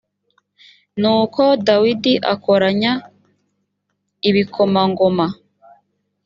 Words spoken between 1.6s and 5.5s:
dawidi akoranya ibikomangomar